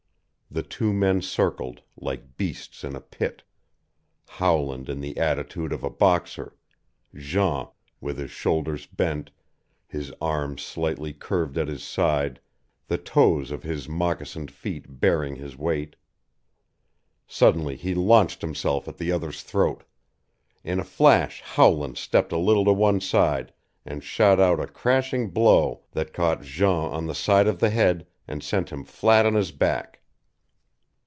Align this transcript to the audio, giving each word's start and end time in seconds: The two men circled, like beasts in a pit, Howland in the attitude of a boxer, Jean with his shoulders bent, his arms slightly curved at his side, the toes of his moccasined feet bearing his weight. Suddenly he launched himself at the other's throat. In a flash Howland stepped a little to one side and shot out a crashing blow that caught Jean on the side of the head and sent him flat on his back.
The 0.53 0.63
two 0.63 0.91
men 0.91 1.21
circled, 1.21 1.81
like 1.95 2.35
beasts 2.35 2.83
in 2.83 2.93
a 2.93 2.99
pit, 2.99 3.41
Howland 4.27 4.89
in 4.89 4.99
the 4.99 5.17
attitude 5.17 5.71
of 5.71 5.81
a 5.81 5.89
boxer, 5.89 6.57
Jean 7.15 7.67
with 8.01 8.17
his 8.17 8.31
shoulders 8.31 8.85
bent, 8.85 9.31
his 9.87 10.11
arms 10.19 10.61
slightly 10.61 11.13
curved 11.13 11.57
at 11.57 11.69
his 11.69 11.85
side, 11.85 12.41
the 12.89 12.97
toes 12.97 13.49
of 13.51 13.63
his 13.63 13.87
moccasined 13.87 14.51
feet 14.51 14.99
bearing 14.99 15.37
his 15.37 15.57
weight. 15.57 15.95
Suddenly 17.27 17.77
he 17.77 17.95
launched 17.95 18.41
himself 18.41 18.89
at 18.89 18.97
the 18.97 19.09
other's 19.09 19.43
throat. 19.43 19.85
In 20.65 20.81
a 20.81 20.83
flash 20.83 21.39
Howland 21.41 21.97
stepped 21.97 22.33
a 22.33 22.37
little 22.37 22.65
to 22.65 22.73
one 22.73 22.99
side 22.99 23.53
and 23.85 24.03
shot 24.03 24.37
out 24.37 24.59
a 24.59 24.67
crashing 24.67 25.29
blow 25.29 25.83
that 25.93 26.11
caught 26.11 26.41
Jean 26.41 26.91
on 26.91 27.05
the 27.05 27.15
side 27.15 27.47
of 27.47 27.59
the 27.61 27.69
head 27.69 28.05
and 28.27 28.43
sent 28.43 28.69
him 28.69 28.83
flat 28.83 29.25
on 29.25 29.35
his 29.35 29.53
back. 29.53 29.99